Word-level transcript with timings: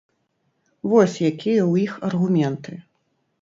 Вось 0.93 1.17
якія 1.31 1.59
ў 1.65 1.83
іх 1.85 1.93
аргументы. 2.09 2.81